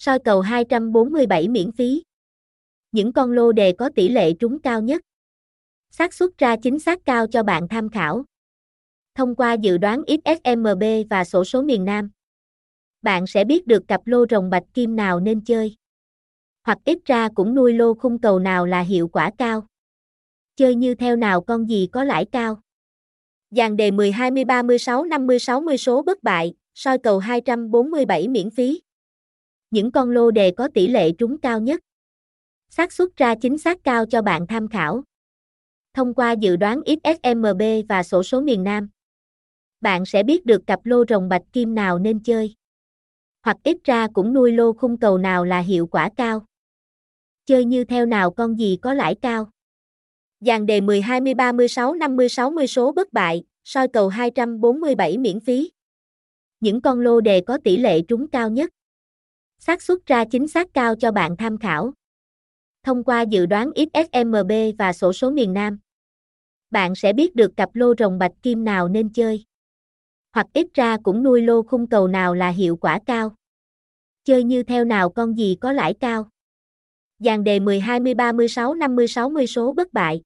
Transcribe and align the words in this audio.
Soi 0.00 0.18
cầu 0.18 0.40
247 0.40 1.48
miễn 1.48 1.72
phí. 1.72 2.02
Những 2.92 3.12
con 3.12 3.32
lô 3.32 3.52
đề 3.52 3.72
có 3.72 3.90
tỷ 3.94 4.08
lệ 4.08 4.32
trúng 4.32 4.58
cao 4.58 4.80
nhất. 4.80 5.00
xác 5.90 6.14
suất 6.14 6.30
ra 6.38 6.56
chính 6.62 6.78
xác 6.78 7.04
cao 7.04 7.26
cho 7.26 7.42
bạn 7.42 7.68
tham 7.68 7.88
khảo. 7.88 8.24
Thông 9.14 9.34
qua 9.34 9.52
dự 9.52 9.78
đoán 9.78 10.02
XSMB 10.06 10.82
và 11.10 11.24
sổ 11.24 11.44
số 11.44 11.62
miền 11.62 11.84
Nam, 11.84 12.10
bạn 13.02 13.26
sẽ 13.26 13.44
biết 13.44 13.66
được 13.66 13.88
cặp 13.88 14.06
lô 14.06 14.26
rồng 14.30 14.50
bạch 14.50 14.64
kim 14.74 14.96
nào 14.96 15.20
nên 15.20 15.44
chơi. 15.44 15.76
Hoặc 16.62 16.78
ít 16.84 16.98
ra 17.04 17.28
cũng 17.34 17.54
nuôi 17.54 17.72
lô 17.72 17.94
khung 17.94 18.18
cầu 18.18 18.38
nào 18.38 18.66
là 18.66 18.80
hiệu 18.80 19.08
quả 19.08 19.30
cao. 19.38 19.66
Chơi 20.56 20.74
như 20.74 20.94
theo 20.94 21.16
nào 21.16 21.40
con 21.40 21.68
gì 21.68 21.88
có 21.92 22.04
lãi 22.04 22.24
cao. 22.24 22.60
Dàn 23.50 23.76
đề 23.76 23.90
10 23.90 24.12
20 24.12 24.44
36 24.44 25.04
50 25.04 25.38
60 25.38 25.78
số 25.78 26.02
bất 26.02 26.22
bại, 26.22 26.54
soi 26.74 26.98
cầu 26.98 27.18
247 27.18 28.28
miễn 28.28 28.50
phí. 28.50 28.80
Những 29.70 29.92
con 29.92 30.10
lô 30.10 30.30
đề 30.30 30.50
có 30.50 30.68
tỷ 30.74 30.88
lệ 30.88 31.12
trúng 31.12 31.38
cao 31.40 31.60
nhất. 31.60 31.80
xác 32.68 32.92
suất 32.92 33.08
ra 33.16 33.34
chính 33.34 33.58
xác 33.58 33.84
cao 33.84 34.06
cho 34.06 34.22
bạn 34.22 34.46
tham 34.46 34.68
khảo. 34.68 35.02
Thông 35.94 36.14
qua 36.14 36.32
dự 36.32 36.56
đoán 36.56 36.80
XSMB 36.86 37.62
và 37.88 38.02
sổ 38.02 38.22
số 38.22 38.40
miền 38.40 38.64
Nam, 38.64 38.88
bạn 39.80 40.06
sẽ 40.06 40.22
biết 40.22 40.46
được 40.46 40.66
cặp 40.66 40.80
lô 40.84 41.04
rồng 41.08 41.28
bạch 41.28 41.42
kim 41.52 41.74
nào 41.74 41.98
nên 41.98 42.22
chơi. 42.22 42.54
Hoặc 43.42 43.56
ít 43.64 43.76
ra 43.84 44.08
cũng 44.14 44.32
nuôi 44.32 44.52
lô 44.52 44.72
khung 44.72 44.98
cầu 44.98 45.18
nào 45.18 45.44
là 45.44 45.58
hiệu 45.60 45.86
quả 45.86 46.10
cao. 46.16 46.44
Chơi 47.46 47.64
như 47.64 47.84
theo 47.84 48.06
nào 48.06 48.30
con 48.30 48.58
gì 48.58 48.78
có 48.82 48.94
lãi 48.94 49.14
cao. 49.14 49.50
Dàn 50.40 50.66
đề 50.66 50.80
10 50.80 51.00
20 51.00 51.34
36 51.34 51.94
50 51.94 52.28
60 52.28 52.66
số 52.66 52.92
bất 52.92 53.12
bại, 53.12 53.44
soi 53.64 53.88
cầu 53.88 54.08
247 54.08 55.18
miễn 55.18 55.40
phí. 55.40 55.70
Những 56.60 56.80
con 56.80 57.00
lô 57.00 57.20
đề 57.20 57.40
có 57.40 57.58
tỷ 57.64 57.76
lệ 57.76 58.02
trúng 58.08 58.28
cao 58.28 58.50
nhất 58.50 58.70
xác 59.60 59.82
suất 59.82 60.06
ra 60.06 60.24
chính 60.24 60.48
xác 60.48 60.74
cao 60.74 60.94
cho 60.96 61.12
bạn 61.12 61.36
tham 61.36 61.58
khảo. 61.58 61.92
Thông 62.82 63.04
qua 63.04 63.22
dự 63.22 63.46
đoán 63.46 63.70
XSMB 63.76 64.52
và 64.78 64.92
sổ 64.92 65.12
số 65.12 65.30
miền 65.30 65.52
Nam, 65.52 65.78
bạn 66.70 66.94
sẽ 66.94 67.12
biết 67.12 67.34
được 67.34 67.56
cặp 67.56 67.70
lô 67.74 67.94
rồng 67.98 68.18
bạch 68.18 68.32
kim 68.42 68.64
nào 68.64 68.88
nên 68.88 69.12
chơi. 69.12 69.44
Hoặc 70.32 70.46
ít 70.54 70.66
ra 70.74 70.96
cũng 71.02 71.22
nuôi 71.22 71.42
lô 71.42 71.62
khung 71.62 71.86
cầu 71.86 72.08
nào 72.08 72.34
là 72.34 72.48
hiệu 72.48 72.76
quả 72.76 72.98
cao. 73.06 73.34
Chơi 74.24 74.44
như 74.44 74.62
theo 74.62 74.84
nào 74.84 75.10
con 75.10 75.38
gì 75.38 75.56
có 75.60 75.72
lãi 75.72 75.94
cao. 76.00 76.28
Dàn 77.18 77.44
đề 77.44 77.60
10 77.60 77.80
20 77.80 78.14
36 78.14 78.74
50 78.74 79.08
60 79.08 79.46
số 79.46 79.72
bất 79.72 79.92
bại. 79.92 80.22